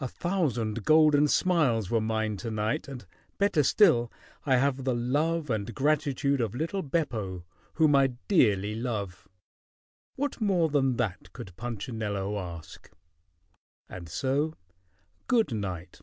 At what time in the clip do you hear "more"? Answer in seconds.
10.40-10.70